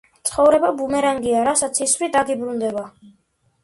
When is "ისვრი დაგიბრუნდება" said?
1.89-2.87